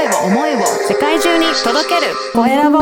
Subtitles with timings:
[0.00, 2.14] 声を思いを世界中に届ける。
[2.32, 2.78] コエラボ。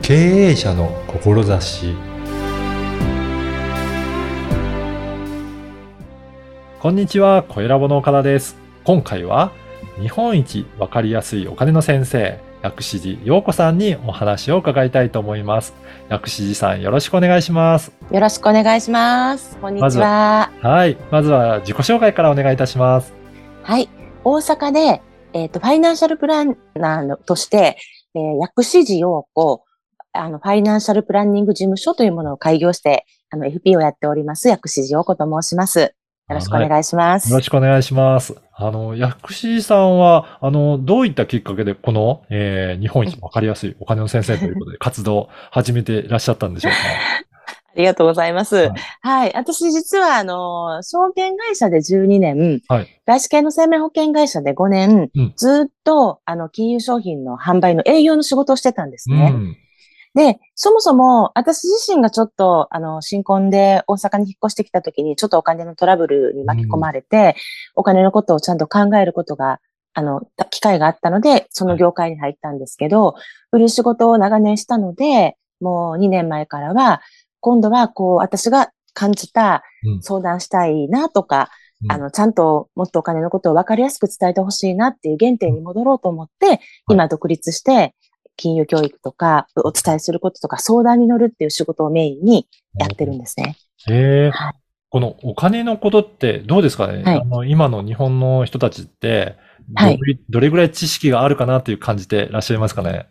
[0.00, 1.94] 経営者の志。
[6.80, 8.56] こんにちは、コエラボの岡田です。
[8.84, 9.52] 今回は
[10.00, 15.74] 日本一わかりやすいお金の先生、薬師寺陽子さんにお話を伺いたいと思います。
[16.08, 17.92] 薬師寺さんよろしくお願いします。
[18.10, 19.56] よろしくお願いします。
[19.56, 20.52] こんにちは。
[20.60, 20.96] はい。
[21.10, 23.14] まずは自己紹介からお願いいたします。
[23.62, 23.88] はい。
[24.24, 25.00] 大阪で、
[25.32, 27.78] えっ、と、ファイナンシャルプランナーのとして、
[28.14, 29.64] えー薬師寺陽子、
[30.12, 35.94] あの、ファイナンシャルプランニング事務所というものを開業して、あの、FP をやっております、薬師寺陽子と申します。
[36.30, 37.30] よろしくお願いします。
[37.30, 38.36] よろしくお願いします。
[38.54, 46.78] あの、薬師寺さんは、あの、どういったきっかけでこの、えー日本一わかりやすいお金の先生ということで 活動を始めていらっしゃったんでしょうか？
[47.72, 48.56] ありがとうございます。
[48.56, 49.32] ははいい。
[49.34, 59.32] 私実は、あの、証券会社で12年、はい外資系の生命保険会社で5年、うんずっと、あの、金融商品の販売の営業の仕事をしてたんですね。
[59.34, 59.56] うん。
[60.14, 67.36] で、そもそも、私自身がちょっと、あの、新婚で大阪に引っ越してきた時に、ちょっとお金のトラブルに巻き込まれて、
[67.76, 69.60] お金のことをちゃんと考えることが、
[69.94, 73.14] あの、た機会があったので、その業界に入ったんですけど、
[73.52, 77.02] 売る仕事を長年したので、もう2年前からは、
[77.40, 80.02] 今度は、こう、私が感じたうん。
[80.02, 81.50] 相談したいなとか、
[81.84, 81.92] うん。
[81.92, 87.94] あの、ちゃんともっとお金のことを分かりやすく伝えてほしいなっていう原点に戻ろうと思って、今独立して、
[88.40, 93.56] 金融教育とか、お伝えすることとか、相談に乗るっていう仕事をメインにやってるんですね。
[93.88, 94.30] へえ。
[94.30, 94.52] はい。
[94.88, 97.20] このお金のことってどうですかね、はい。
[97.20, 99.36] あの今の日本の人たちって
[99.68, 99.98] どはい。
[99.98, 103.06] れ、どれぐらい知識があるかなっていう感じてらっしゃいますかね？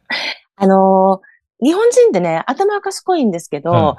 [0.56, 1.30] あのー
[1.62, 3.98] 日本人ってね、頭が賢いんですけど、は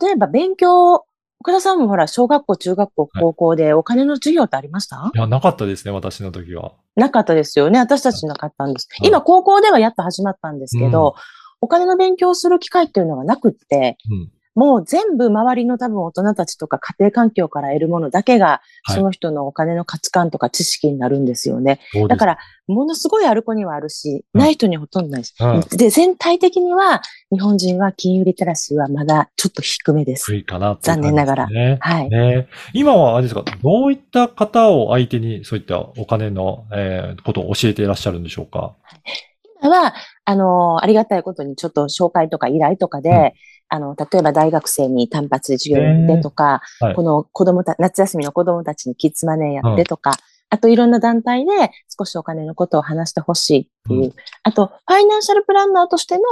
[0.00, 1.04] 例えば勉強、
[1.42, 6.72] 岡田さんもほら、小学校、中学校、高校でお金の授業ってありました、いや、なかったですね、私の時は。
[6.96, 7.78] なかったですよね。
[7.78, 8.88] 私たちなかったんです。
[8.90, 11.14] はい今、高校ではやっと始まったんですけど、
[11.62, 14.30] お金の勉強をする機会っていうのがなくって、うん。
[14.54, 21.80] もう全部周りの多分大人たちとか家庭環境から得るものだけが、はいその人のお金の価値観とか知識になるんですよね。
[21.92, 25.34] そうですだから、ものすごいある子にはあるし、うんない人にはほとんどないし。
[25.38, 30.32] うんで、全体的には、日本人は金融リテラシーはまだちょっと低めです。
[30.32, 31.48] 低いかなっていう残念ながら。
[31.78, 32.10] はい。
[32.10, 38.74] ね、今はあれですか、どういった方を相手にそういったお金の、えーことを教えていらっしゃるんでしょうか？
[39.62, 39.94] 今は、
[40.24, 43.32] あの、ありがたいことにちょっと紹介とか依頼とかで、うん
[43.70, 46.94] あの、例えば大学生に単発で授業やってとか、はい。
[46.94, 50.16] この子供た、夏休みの子供たちにキッズマネーやってとか、
[50.50, 56.22] あといろんな団体で少しお金のことを話してほしいっていう、うあと、ファイナンシャルプランナーとしての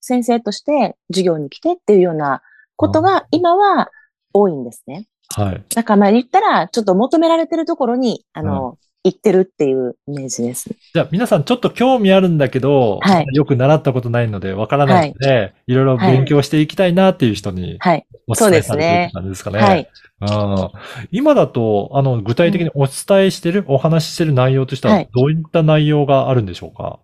[0.00, 2.42] 先生として授業に来てっていうような
[2.74, 3.90] ことが今は
[4.32, 5.06] 多いんですね。
[5.36, 5.64] はい。
[5.74, 10.70] だからまあ言ったら、ちょっと求められてるところに、あの、行ってるっていうイメージです。
[10.94, 18.06] じゃあ皆さんちょっと興味あるんだけど、はいよく習ったことないのでわからないので、い、ろいろ勉強していきたいなっていう人にはい。
[18.26, 19.58] お伝えされてる感じですかね。
[19.60, 19.88] はい。
[20.20, 20.70] うん
[21.12, 26.98] 今だと、あの、具体的にお伝えしてる、お話ししてる内容としてははい、どういった内容があるんでしょうか、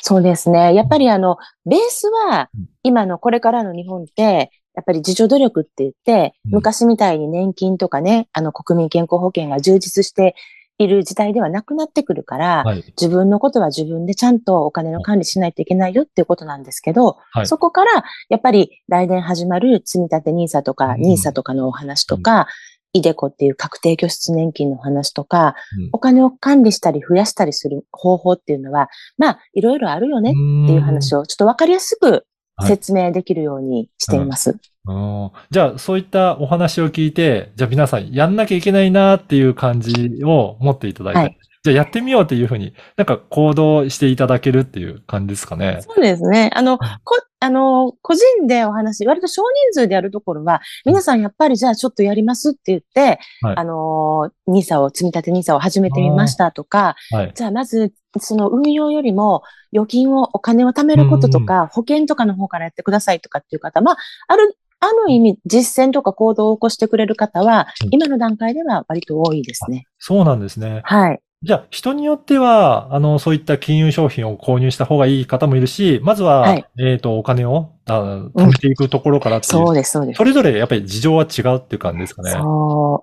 [0.00, 0.74] そうですね。
[0.74, 10.34] やっぱりあの、ベースはうん、今のこれからの日本って、やっぱり自助努力って言って、うん昔みたいに年金とかね、あの国民健康保険が充実して
[10.78, 12.84] いる時代ではなくなってくるから、はい。
[13.00, 22.46] 自分のことは自分でちゃんとお金の管理しないといけないよっていうことなんですけど、はいそこからやっぱり来年始まる積み立て NISA とかうん NISA とかのお話とか、
[22.92, 30.32] イデコっていう確定拠出年金の話とか、うんお金を管理したり増やしたりする方法っていうのは、まあ、いろいろあるよねっ
[30.66, 31.20] ていう話を。
[31.20, 32.22] をちょっとわかりやすくはい
[32.62, 34.50] 説明できるようにしています。
[34.50, 45.78] うんじゃあ、そういったお話を聞いて、じゃあ皆さんやんなきゃいけないなっていう感じを持っていただいて、はいじゃあやってみようっていうふうに、なんか行動していただけるっていう感じですかね。
[45.80, 46.50] そうですね。
[46.52, 57.32] あの、はいこ、あの、個人でお話、割と少人数でやるところは、皆さんやっぱりじゃあちょっとやりますって言って、はいあの、ニサを、積み立てニサを始めてみましたとか、はい。
[57.34, 59.42] じゃあまず、その運用よりも
[59.74, 63.96] 預金を、お金を貯めることとか、保険とかの方からやってくださいとかっていう方、まあ、
[64.26, 69.84] ある、ある意味、実践とか行動を起こしてくれる方はうん、今の段階では割と多いですね。
[69.98, 70.80] そうなんですね。
[70.84, 71.20] はい。
[71.44, 78.00] じゃあ、人によっては、あの、そういった金融商品を購入した方がいい方もいるし、まずは、はいえっ、と、お金をあ
[78.34, 80.16] 貯めていくところからっていう、そうです、そうです。
[80.16, 82.30] それぞれやっぱり事情は違うっていう感じですかね。
[82.30, 82.42] そう、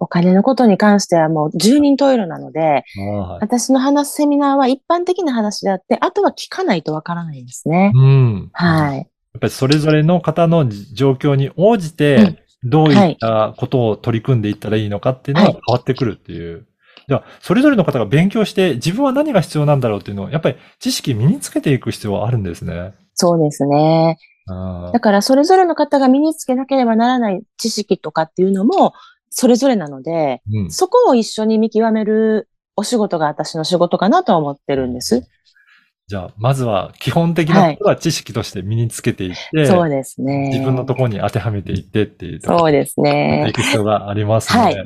[0.04, 2.84] お金のことに関してはもう十人十色なので、はい
[3.42, 7.92] 私の話すセミナーは一般的な話であって、あとは聞かないとわからないんですね。
[7.94, 8.50] うん。
[8.54, 8.98] はい。
[8.98, 9.06] やっ
[9.40, 16.68] ぱりそれぞれの方の状況に応じて、うんどういったことを取り組んでいったらいいのかっていうのがはい変わってくるっていう。
[17.12, 22.94] では、それぞれの方が勉強して自分は何が必要なんだろうっていうのを、やっぱり知識身につけていく必要はあるんですね。
[23.16, 24.18] そうですね。
[24.48, 28.94] あだからそれぞれの方が身につけなければならない知識とかっていうのも
[29.30, 30.72] それぞれなので、ーうん。
[30.72, 32.48] そこを一緒に見極める
[32.78, 35.28] お仕事が私の仕事かなとは思ってるんです。
[36.08, 40.50] じゃあ、ままずは基本的なことは知識として身につけていって、そうですね。
[40.50, 43.54] 自分のところに当てはめていってっていうところそうですねい。
[43.54, 44.64] く必要がありますね。
[44.64, 44.86] はい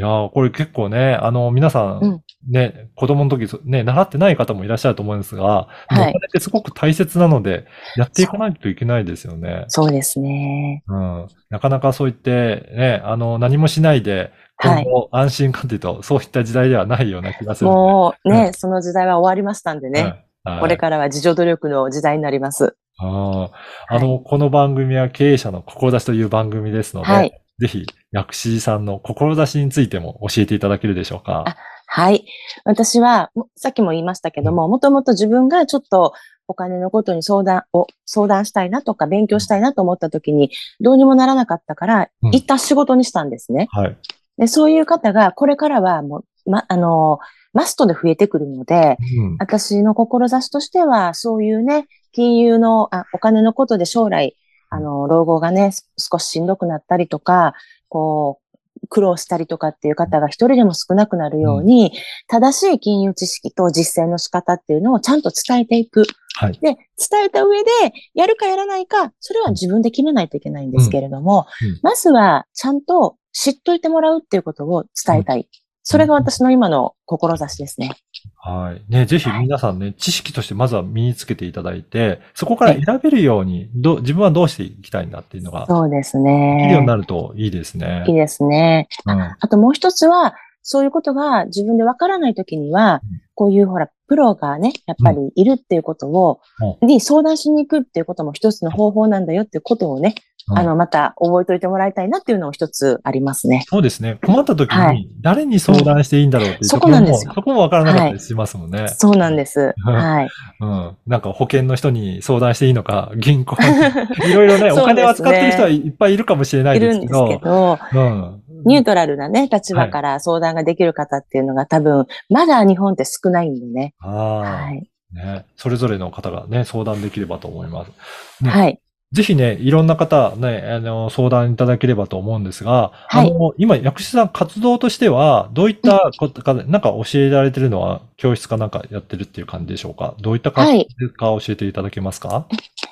[0.00, 7.66] いやーこれ結構ね、あの、皆さうんん、ね、子供の時、ね、習ってない方もいらっしゃると思うんですが、はいお金ってすごく大切なので、
[7.96, 9.66] やっていかないといけないですよね。
[9.68, 10.82] そうですね。
[10.88, 11.26] うん。
[11.50, 17.76] なかなかそう言って、ね、あの、何もしないで、はい今後安心かっていうと、そういった時代ではないような気がするんで。
[17.76, 20.24] もうね、うんその時代は終わりましたんでね。
[20.44, 22.76] はい、これからは自助努力の時代になります。
[22.98, 23.50] あ
[23.88, 27.40] ああの、この番組は経営者の志という番組ですので、はい。
[27.60, 31.44] ぜひ、薬師寺さんの志についても教えていただけるでしょうか。
[31.46, 31.56] あ
[31.92, 32.24] はい。
[32.64, 36.14] 私は、もさっきも言いましたけども、もともと自分がちょっと
[36.46, 43.68] お金のことに相談を、相談したいなとか勉強したいなと思った時に、どうにもならなかったから、うん一旦仕事にしたんですね。
[43.72, 43.96] はい。
[44.38, 47.18] でそういう方が、これからはもう、ま、あの、
[47.52, 49.36] マストで増えてくるので、うん。
[49.38, 54.36] 私の志としては、そういうね、金融の、あお金のことで将来、
[54.70, 57.54] あの、老後がね、す少ししんどくなったりとか、
[57.88, 58.50] こう、
[58.88, 61.92] 苦労したりとかっていう方が一人でも少なくなるように、
[62.28, 66.04] 正しい金融知識と実践の仕方っていうのをちゃんと伝えていく。
[66.36, 66.52] はい。
[66.60, 66.76] で、
[67.10, 67.70] 伝えた上で、
[68.14, 75.48] やるかやらないか、それは自分で決めないといけないんですけれども、うんうんまずは、ちゃんと知っといてもらうっていうことを伝えたい。
[75.82, 77.90] それが私の今の志ですね。
[78.36, 78.92] はい。
[78.92, 86.86] ね、ぜひ皆さんね、知識としてまずは身につけていただいて、そこから選べるように、ど自分はどうしていきたいんだっていうのが、そうですできるようにね。
[86.86, 88.14] なるといいですねいい。
[88.14, 88.88] ですね。
[89.06, 89.20] うん。
[89.20, 96.40] あともう一つは、そういうことが自分でわからないときにはうん、こういうほら、プロがね、やっぱりいるっていうことを、
[96.82, 103.64] に相談しに行くっていうことも一つの方法なんだよっていうことをね、うんあの、また覚えておいてもらいたいなっていうのも一つありますね。
[103.68, 104.18] そうですね。
[104.24, 108.88] 困った時はに誰に相談していいんだろうっていうそところも、こなんですよそこもわからなかったりしますもんね。
[108.88, 109.74] そうなんです。
[109.86, 110.28] うんはい。
[110.60, 110.96] うん。
[111.06, 118.42] なんか保険の人に相談していいのか、 銀行に、いろいろね、お金を扱ってる人はいっぱいいるかもしれないいるんですですけど、けど、うん。
[118.64, 123.94] ニュートラルなね、立場から相談ができる方っていうのが多分、まだ日本って少ないんでね。
[124.00, 124.90] ああ、はい。
[125.12, 125.44] ね。
[125.56, 128.44] それぞれの方がね、相談できればと思います。
[128.44, 128.80] ねはい。
[129.12, 133.30] ぜひね、いろんな方ね、あの、相談いただければと思うんですが、はい。
[133.30, 140.14] あの、今、薬師さん活動としては、どういったことか、なんか教えられてるのは、教室かなんかやってるっていう感じでしょうか？
[140.20, 142.46] どういった感じか教えていただけますか？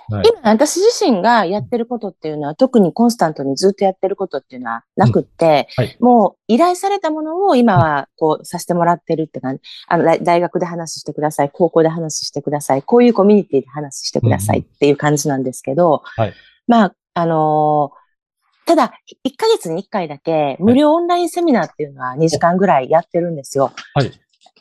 [0.09, 0.26] はい。
[0.26, 5.85] 今、私自身がやってることっていうのは、特にコンスタントにずっとやってることっていうのはなくって、うん。
[5.85, 5.97] はい。
[6.00, 9.62] もう依頼されたものを今はこうさせてもらってるって感じ。
[9.87, 16.34] あの、大大学で話してください、高校で話してください、こういうコミュニティで話してくださいっていう感じなんですけど、はい
[16.66, 17.99] まあ、あのー
[18.69, 18.93] ただ、
[19.25, 23.72] 1ヶ月に1回だけ無料オンラインセミナーっていうのは2時間ぐらいやってるんですよ。
[23.94, 24.12] はい。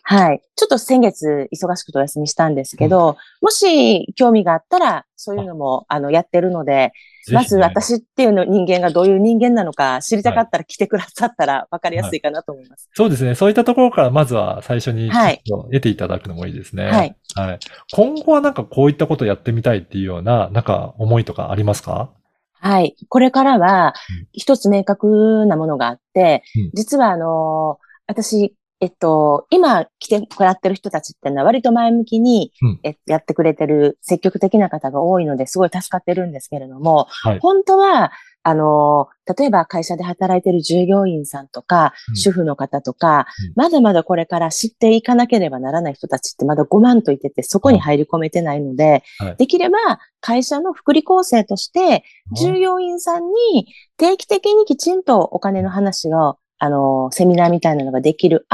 [0.10, 0.42] はい。
[0.56, 6.94] ちょっと先月忙しくてお休みしたんですけど、もし興味があったら、そういうのも、あの、やってるので、ね
[7.34, 12.90] まず私っていうの人間がどういう人間なのか知りたかったら来てくださったら分かりやすいかなと思います。
[12.94, 13.36] そうですね。
[13.36, 16.86] そういったところからまずは最初に得ていただくのもいいですね。
[16.86, 17.18] はい。
[17.36, 17.60] はい。
[17.94, 22.14] 今後はなんかこういったことをやってみたいっていうような、なんか思いとかありますか？
[22.54, 22.96] はい。
[23.10, 32.80] これからはうん、一つ明確なものがあってうん、実はあのー私、えっと、今来てもらってる人たちってのは割と前向きに、うん。
[32.84, 37.40] えやってくれてる積極的な方が多いのですごい助かってるんですけれども、はい。
[37.40, 38.12] 本当は、
[38.44, 42.16] あの、例えば会社で働いてる従業員さんとか、うん。
[42.16, 43.54] 主婦の方とか、うん。
[43.56, 49.36] まだまだこれから知っていかなければならない人たちってまだ5万といてて、そこに入り込めてないので、はい。
[49.38, 49.78] できれば
[50.22, 52.04] 会社の福利厚生として、
[52.36, 53.68] 従業員さんに
[53.98, 58.46] 定期的にきちんとお金の話が、あの、セミナーみたいなのができる、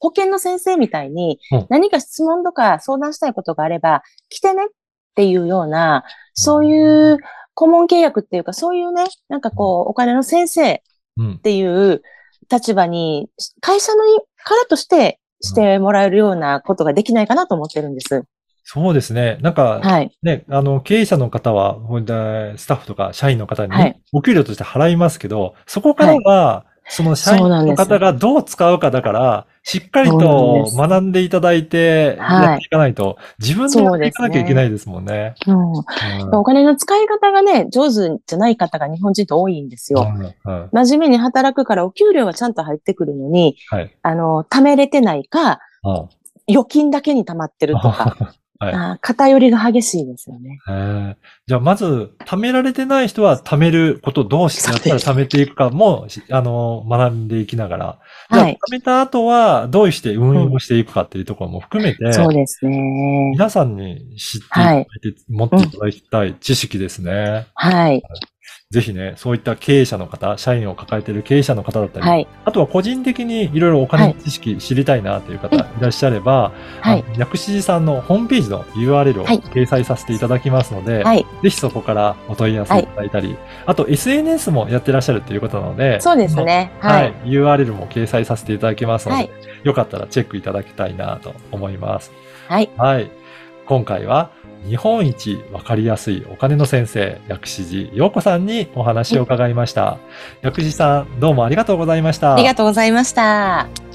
[0.00, 4.68] 保険の先生みたいにうん何か質問とか相談したいことがあれば、来てねっ
[5.16, 6.04] ていうような、
[6.34, 7.18] そういう
[7.54, 10.78] 顧問契約っていうか、そういうね、なんかこう、お金の先生っ
[11.18, 11.38] うん。
[11.40, 12.02] ていう
[12.50, 13.28] 立場に、
[13.60, 14.04] 会社の
[14.44, 18.24] からとしてしてもらえるようなことができないかなと思ってるんです。
[18.64, 19.38] そうですね。
[19.40, 20.16] なんか、はい。
[20.22, 21.76] ね、あの、経営者の方は、
[22.56, 23.72] スタッフとか社員の方に
[24.12, 32.42] お給料として払いますけど、そこからは、その社員の方がどう使うかだから、しっかりと学んでいただいて、はい。
[32.44, 35.34] やっていかないと、自分でやっていかなきゃいけないですもんね。
[35.46, 35.82] うんう。
[35.82, 36.34] ん。
[36.34, 40.10] お金の使い方がね、上手じゃない方が日本人って多いんですよ。
[40.10, 40.68] うんうん。
[40.72, 43.94] 真面目に働くからお給料はちゃんと入ってくるのに、はい。
[44.02, 46.08] あの、貯めれてないか、うん。
[46.48, 48.16] 預金だけに溜まってるとか、
[48.60, 50.58] はいあー偏りが激しいですよね。
[51.46, 57.98] じゃあ、まず、貯められてない人は、貯めることどうしてやったら貯めていくかも、しあの、学んでいきながら。
[58.32, 63.30] じゃあ、はい貯めた後は、どうして運用をしていくかっていうところも含めて、そうですね。
[63.32, 67.46] 皆さんに知っていただいて、持っていただきたい知識ですね。
[67.54, 68.02] はい。
[68.70, 72.28] ぜひね、そういった経営者の方、社員を抱えている経営者の方だったり、はい。
[72.44, 76.52] あとは個人的にいろいろお金の知識知りたいなという方いらっしゃれば、
[76.82, 77.04] はい。
[77.16, 81.24] 薬師寺さんのホームページの URL をはい掲載させていただきますので、はい。
[81.42, 86.70] ぜひそこからお問い合わせいただいたり、あと SNS もやってらっしゃるということなので、そうですね。
[86.80, 86.92] は。
[86.92, 87.30] はいい。
[87.30, 89.30] URL も掲載させていただきますので、はい。
[89.64, 92.12] よかったらチェックいただきたいなと思います。
[92.48, 92.68] はい。
[92.76, 93.10] はい。
[93.64, 94.30] 今回は
[94.66, 99.98] 日本一わかりやすいお金の先生、薬師寺陽子さんにお話を伺いました。
[100.42, 102.34] 薬師さん、どうもありがとうございました。
[102.34, 103.87] ありがとうございました。